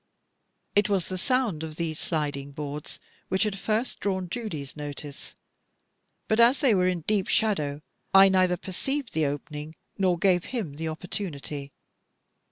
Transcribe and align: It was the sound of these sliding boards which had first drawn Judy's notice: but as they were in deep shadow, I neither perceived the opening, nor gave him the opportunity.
It 0.75 0.89
was 0.89 1.09
the 1.09 1.17
sound 1.19 1.61
of 1.61 1.75
these 1.75 1.99
sliding 1.99 2.53
boards 2.53 2.97
which 3.27 3.43
had 3.43 3.59
first 3.59 3.99
drawn 3.99 4.29
Judy's 4.29 4.75
notice: 4.75 5.35
but 6.27 6.39
as 6.39 6.57
they 6.57 6.73
were 6.73 6.87
in 6.87 7.01
deep 7.01 7.27
shadow, 7.27 7.83
I 8.11 8.27
neither 8.27 8.57
perceived 8.57 9.13
the 9.13 9.27
opening, 9.27 9.75
nor 9.99 10.17
gave 10.17 10.45
him 10.45 10.77
the 10.77 10.87
opportunity. 10.87 11.71